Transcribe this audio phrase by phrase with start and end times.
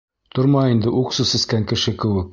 [0.37, 2.29] Торма инде уксус эскән кеше кеүек.